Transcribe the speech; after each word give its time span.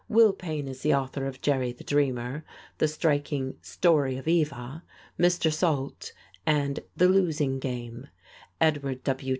Will 0.09 0.33
Payne 0.33 0.67
is 0.67 0.81
the 0.81 0.95
author 0.95 1.27
of 1.27 1.41
"Jerry 1.41 1.71
the 1.73 1.83
Dreamer," 1.83 2.43
the 2.79 2.87
striking 2.87 3.57
"Story 3.61 4.17
of 4.17 4.27
Eva," 4.27 4.83
"Mr. 5.19 5.53
Salt" 5.53 6.11
and 6.43 6.79
"The 6.97 7.07
Losing 7.07 7.59
Game"; 7.59 8.07
Edward 8.59 9.03
W. 9.03 9.29